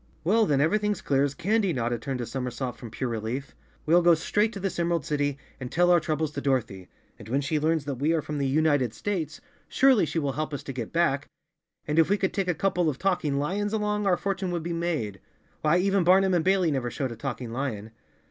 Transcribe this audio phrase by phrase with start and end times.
[0.23, 3.53] "Well, then everything's clear as candy!" Notta turned a somersault from pure relief.
[3.85, 6.89] "We'll go straight to this Emerald City and tell our troubles to Dorothy,
[7.19, 10.55] and when she learns that we are from the United States, surely she will help
[10.55, 11.27] us to get back,
[11.87, 14.71] and if we could take a couple of talking lions along our fortune would be
[14.71, 15.19] 62 Chapter Five made.
[15.61, 17.91] Why, even Bamum and Bailey never showed a talking lion."